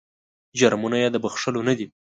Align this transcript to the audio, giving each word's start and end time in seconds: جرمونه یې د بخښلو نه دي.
جرمونه 0.59 0.97
یې 1.03 1.07
د 1.11 1.15
بخښلو 1.23 1.61
نه 1.67 1.73
دي. 1.77 1.87